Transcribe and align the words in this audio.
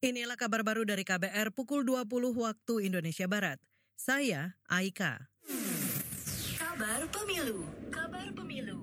Inilah 0.00 0.40
kabar 0.40 0.64
baru 0.64 0.88
dari 0.88 1.04
KBR 1.04 1.52
pukul 1.52 1.84
20 1.84 2.32
waktu 2.32 2.88
Indonesia 2.88 3.28
Barat. 3.28 3.60
Saya 4.00 4.56
Aika. 4.64 5.28
Kabar 6.56 7.04
Pemilu. 7.12 7.68
Kabar 7.92 8.32
Pemilu. 8.32 8.80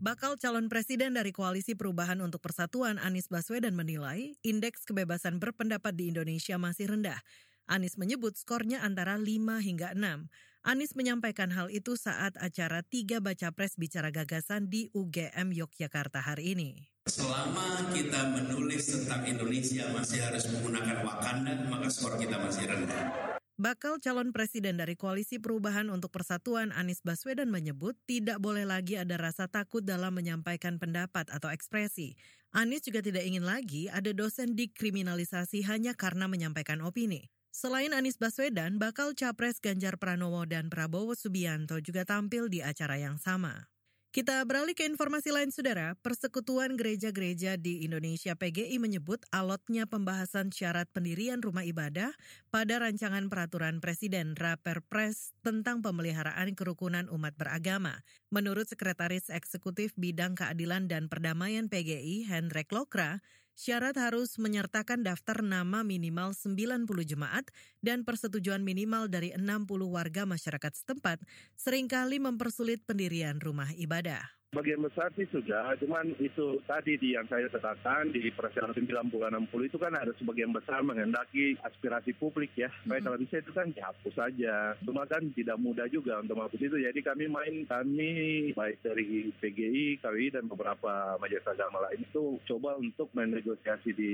Bakal 0.00 0.40
calon 0.40 0.72
presiden 0.72 1.20
dari 1.20 1.28
Koalisi 1.28 1.76
Perubahan 1.76 2.24
untuk 2.24 2.40
Persatuan 2.40 2.96
Anies 2.96 3.28
Baswedan 3.28 3.76
menilai 3.76 4.32
indeks 4.40 4.88
kebebasan 4.88 5.36
berpendapat 5.36 5.92
di 5.92 6.08
Indonesia 6.08 6.56
masih 6.56 6.88
rendah. 6.88 7.20
Anies 7.68 8.00
menyebut 8.00 8.32
skornya 8.40 8.80
antara 8.80 9.20
5 9.20 9.28
hingga 9.60 9.92
6. 9.92 10.24
Anies 10.64 10.96
menyampaikan 10.96 11.52
hal 11.52 11.68
itu 11.68 12.00
saat 12.00 12.32
acara 12.40 12.80
tiga 12.80 13.20
baca 13.20 13.52
pres 13.52 13.76
bicara 13.76 14.08
gagasan 14.08 14.72
di 14.72 14.88
UGM 14.96 15.52
Yogyakarta 15.52 16.24
hari 16.24 16.56
ini. 16.56 16.93
Selama 17.04 17.92
kita 17.92 18.32
menulis 18.32 18.88
tentang 18.88 19.28
Indonesia 19.28 19.84
masih 19.92 20.24
harus 20.24 20.48
menggunakan 20.48 21.04
Wakanda, 21.04 21.52
maka 21.68 21.92
skor 21.92 22.16
kita 22.16 22.40
masih 22.40 22.64
rendah. 22.64 23.36
Bakal 23.60 24.00
calon 24.00 24.32
presiden 24.32 24.80
dari 24.80 24.96
Koalisi 24.96 25.36
Perubahan 25.36 25.92
untuk 25.92 26.08
Persatuan 26.08 26.72
Anies 26.72 27.04
Baswedan 27.04 27.52
menyebut 27.52 27.92
tidak 28.08 28.40
boleh 28.40 28.64
lagi 28.64 28.96
ada 28.96 29.20
rasa 29.20 29.44
takut 29.52 29.84
dalam 29.84 30.16
menyampaikan 30.16 30.80
pendapat 30.80 31.28
atau 31.28 31.52
ekspresi. 31.52 32.16
Anies 32.56 32.80
juga 32.88 33.04
tidak 33.04 33.28
ingin 33.28 33.44
lagi 33.44 33.92
ada 33.92 34.08
dosen 34.16 34.56
dikriminalisasi 34.56 35.60
hanya 35.68 35.92
karena 35.92 36.24
menyampaikan 36.24 36.80
opini. 36.80 37.28
Selain 37.52 37.92
Anies 37.92 38.16
Baswedan, 38.16 38.80
bakal 38.80 39.12
capres 39.12 39.60
Ganjar 39.60 40.00
Pranowo 40.00 40.48
dan 40.48 40.72
Prabowo 40.72 41.12
Subianto 41.12 41.76
juga 41.84 42.08
tampil 42.08 42.48
di 42.48 42.64
acara 42.64 42.96
yang 42.96 43.20
sama. 43.20 43.73
Kita 44.14 44.46
beralih 44.46 44.78
ke 44.78 44.86
informasi 44.86 45.34
lain, 45.34 45.50
Saudara. 45.50 45.98
Persekutuan 45.98 46.78
Gereja-Gereja 46.78 47.58
di 47.58 47.82
Indonesia 47.82 48.38
PGI 48.38 48.78
menyebut 48.78 49.26
alotnya 49.34 49.90
pembahasan 49.90 50.54
syarat 50.54 50.86
pendirian 50.94 51.42
rumah 51.42 51.66
ibadah 51.66 52.14
pada 52.46 52.78
rancangan 52.78 53.26
peraturan 53.26 53.82
Presiden 53.82 54.38
Raperpres 54.38 55.34
tentang 55.42 55.82
pemeliharaan 55.82 56.54
kerukunan 56.54 57.10
umat 57.10 57.34
beragama. 57.34 58.06
Menurut 58.30 58.70
Sekretaris 58.70 59.34
Eksekutif 59.34 59.98
Bidang 59.98 60.38
Keadilan 60.38 60.86
dan 60.86 61.10
Perdamaian 61.10 61.66
PGI, 61.66 62.30
Hendrik 62.30 62.70
Lokra, 62.70 63.18
syarat 63.54 63.96
harus 63.96 64.36
menyertakan 64.36 65.02
daftar 65.06 65.40
nama 65.40 65.80
minimal 65.86 66.34
90 66.34 66.84
jemaat 67.06 67.48
dan 67.80 68.02
persetujuan 68.02 68.60
minimal 68.62 69.08
dari 69.08 69.34
60 69.34 69.66
warga 69.88 70.26
masyarakat 70.28 70.72
setempat 70.74 71.22
sering 71.56 71.86
kali 71.88 72.20
mempersulit 72.20 72.82
pendirian 72.86 73.38
rumah 73.38 73.70
ibadah. 73.74 74.43
Bagian 74.54 74.86
besar 74.86 75.10
sih 75.18 75.26
sudah, 75.34 75.74
cuman 75.82 76.14
itu 76.22 76.62
tadi 76.62 76.94
di 76.94 77.18
yang 77.18 77.26
saya 77.26 77.50
katakan 77.50 78.14
di 78.14 78.30
persiapan 78.30 78.70
90 78.70 79.10
60 79.10 79.66
itu 79.66 79.78
kan 79.82 79.90
ada 79.98 80.14
sebagian 80.14 80.54
besar 80.54 80.78
menghendaki 80.86 81.58
aspirasi 81.58 82.14
publik 82.14 82.54
ya. 82.54 82.70
Supaya 82.86 83.02
hmm. 83.02 83.06
kalau 83.10 83.18
bisa 83.18 83.42
itu 83.42 83.50
kan 83.50 83.66
dihapus 83.74 84.14
saja. 84.14 84.78
Cuma 84.86 85.02
kan 85.10 85.26
tidak 85.34 85.58
mudah 85.58 85.90
juga 85.90 86.22
untuk 86.22 86.38
menghapus 86.38 86.62
itu. 86.62 86.76
Jadi 86.78 87.00
kami 87.02 87.26
main 87.26 87.66
kami 87.66 88.10
baik 88.54 88.78
dari 88.86 89.34
PGI, 89.42 89.98
KWI 89.98 90.38
dan 90.38 90.46
beberapa 90.46 91.18
majelis 91.18 91.50
agama 91.50 91.90
lain 91.90 92.06
itu 92.06 92.38
coba 92.46 92.78
untuk 92.78 93.10
menegosiasi 93.10 93.90
di 93.90 94.12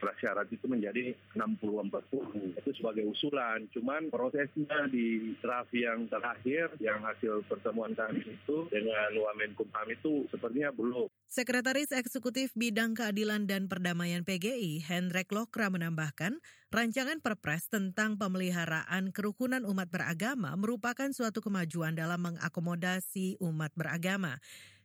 prasyarat 0.00 0.48
itu 0.48 0.64
menjadi 0.72 1.12
60 1.36 1.60
40 1.60 2.64
itu 2.64 2.70
sebagai 2.80 3.04
usulan. 3.04 3.68
Cuman 3.76 4.08
prosesnya 4.08 4.88
di 4.88 5.36
draft 5.44 5.68
yang 5.76 6.08
terakhir 6.08 6.72
yang 6.80 7.04
hasil 7.04 7.44
pertemuan 7.44 7.92
kami 7.92 8.24
itu 8.24 8.56
dengan 8.72 9.12
Wamenkumham 9.20 9.81
paham 9.82 9.98
itu 9.98 10.30
sepertinya 10.30 10.70
belum. 10.70 11.10
Sekretaris 11.26 11.90
Eksekutif 11.90 12.54
Bidang 12.54 12.94
Keadilan 12.94 13.50
dan 13.50 13.66
Perdamaian 13.66 14.22
PGI, 14.22 14.78
Hendrik 14.86 15.34
Lokra 15.34 15.74
menambahkan, 15.74 16.38
rancangan 16.70 17.18
perpres 17.18 17.66
tentang 17.66 18.14
pemeliharaan 18.14 19.10
kerukunan 19.10 19.66
umat 19.66 19.90
beragama 19.90 20.54
merupakan 20.54 21.10
suatu 21.10 21.42
kemajuan 21.42 21.98
dalam 21.98 22.22
mengakomodasi 22.22 23.42
umat 23.42 23.74
beragama. 23.74 24.38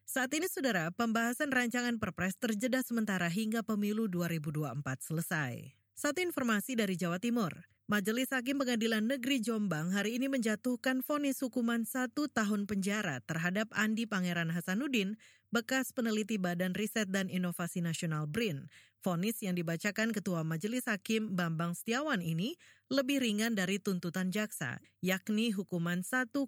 Saat 0.09 0.33
ini, 0.33 0.49
saudara, 0.49 0.89
pembahasan 0.89 1.53
rancangan 1.53 2.01
perpres 2.01 2.33
terjeda 2.41 2.81
sementara 2.81 3.29
hingga 3.29 3.61
pemilu 3.61 4.09
2024 4.09 4.81
selesai. 4.97 5.77
Satu 5.93 6.25
informasi 6.25 6.73
dari 6.73 6.97
Jawa 6.97 7.21
Timur. 7.21 7.53
Majelis 7.87 8.27
Hakim 8.35 8.59
Pengadilan 8.59 9.07
Negeri 9.07 9.39
Jombang 9.39 9.95
hari 9.95 10.19
ini 10.19 10.27
menjatuhkan 10.27 10.99
vonis 11.07 11.39
hukuman 11.39 11.87
satu 11.87 12.27
tahun 12.27 12.67
penjara 12.67 13.23
terhadap 13.23 13.71
Andi 13.71 14.03
Pangeran 14.03 14.51
Hasanuddin, 14.51 15.15
bekas 15.55 15.95
peneliti 15.95 16.35
Badan 16.35 16.75
Riset 16.75 17.07
dan 17.07 17.31
Inovasi 17.31 17.79
Nasional 17.79 18.27
BRIN. 18.27 18.67
Vonis 18.99 19.39
yang 19.39 19.55
dibacakan 19.55 20.11
Ketua 20.11 20.43
Majelis 20.43 20.83
Hakim 20.83 21.31
Bambang 21.31 21.79
Setiawan 21.79 22.19
ini 22.19 22.59
lebih 22.91 23.23
ringan 23.23 23.55
dari 23.55 23.79
tuntutan 23.79 24.35
jaksa, 24.35 24.83
yakni 24.99 25.55
hukuman 25.55 26.03
1,5 26.03 26.43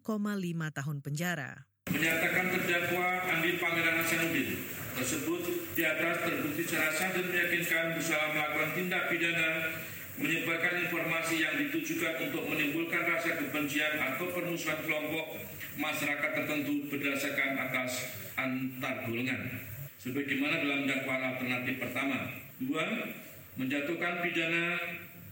tahun 0.76 0.98
penjara 1.00 1.64
menyatakan 1.90 2.54
terdakwa 2.54 3.18
Andi 3.26 3.58
Pangeran 3.58 3.98
Hasanuddin 4.04 4.62
tersebut 4.94 5.42
di 5.74 5.82
atas 5.88 6.22
terbukti 6.22 6.62
secara 6.68 6.94
sah 6.94 7.10
dan 7.18 7.26
meyakinkan 7.34 7.98
bersama 7.98 8.26
melakukan 8.30 8.70
tindak 8.78 9.04
pidana 9.10 9.50
menyebarkan 10.20 10.84
informasi 10.88 11.36
yang 11.40 11.56
ditujukan 11.56 12.28
untuk 12.28 12.44
menimbulkan 12.52 13.08
rasa 13.08 13.40
kebencian 13.40 13.96
atau 13.96 14.28
permusuhan 14.36 14.84
kelompok 14.84 15.40
masyarakat 15.80 16.32
tertentu 16.36 16.92
berdasarkan 16.92 17.56
atas 17.56 18.12
antar 18.36 19.08
golongan. 19.08 19.48
Sebagaimana 20.00 20.64
dalam 20.64 20.88
dakwaan 20.88 21.24
alternatif 21.36 21.76
pertama. 21.80 22.32
Dua, 22.60 22.84
menjatuhkan 23.56 24.24
pidana 24.24 24.76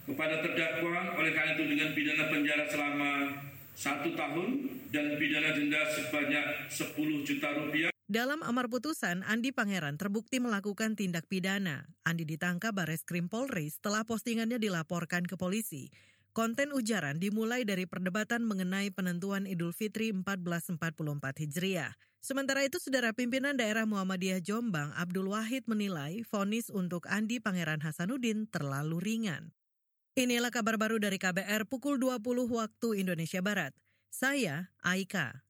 kepada 0.08 0.40
terdakwa 0.40 1.20
oleh 1.20 1.32
karena 1.36 1.56
itu 1.60 1.64
dengan 1.68 1.90
pidana 1.92 2.24
penjara 2.32 2.66
selama 2.72 3.12
satu 3.76 4.16
tahun 4.16 4.48
dan 4.92 5.20
pidana 5.20 5.52
denda 5.52 5.84
sebanyak 5.92 6.72
10 6.72 7.28
juta 7.28 7.50
rupiah. 7.60 7.97
Dalam 8.08 8.40
amar 8.40 8.72
putusan, 8.72 9.20
Andi 9.28 9.52
Pangeran 9.52 10.00
terbukti 10.00 10.40
melakukan 10.40 10.96
tindak 10.96 11.28
pidana. 11.28 11.92
Andi 12.08 12.24
ditangkap 12.24 12.72
Bares 12.72 13.04
Krim 13.04 13.28
Polri 13.28 13.68
setelah 13.68 14.08
postingannya 14.08 14.64
dilaporkan 14.64 15.28
ke 15.28 15.36
polisi. 15.36 15.92
Konten 16.32 16.72
ujaran 16.72 17.20
dimulai 17.20 17.68
dari 17.68 17.84
perdebatan 17.84 18.48
mengenai 18.48 18.96
penentuan 18.96 19.44
Idul 19.44 19.76
Fitri 19.76 20.16
1444 20.16 20.80
Hijriah. 21.44 22.00
Sementara 22.24 22.64
itu, 22.64 22.80
Saudara 22.80 23.12
Pimpinan 23.12 23.60
Daerah 23.60 23.84
Muhammadiyah 23.84 24.40
Jombang, 24.40 24.96
Abdul 24.96 25.28
Wahid 25.36 25.68
menilai 25.68 26.24
vonis 26.32 26.72
untuk 26.72 27.12
Andi 27.12 27.44
Pangeran 27.44 27.84
Hasanuddin 27.84 28.48
terlalu 28.48 29.04
ringan. 29.04 29.52
Inilah 30.16 30.56
kabar 30.56 30.80
baru 30.80 30.96
dari 30.96 31.20
KBR 31.20 31.68
pukul 31.68 32.00
20 32.00 32.24
waktu 32.56 33.04
Indonesia 33.04 33.44
Barat. 33.44 33.76
Saya 34.08 34.72
Aika. 34.80 35.44